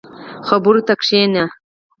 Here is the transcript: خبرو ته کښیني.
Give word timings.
خبرو 0.47 0.81
ته 0.87 0.93
کښیني. 0.99 1.43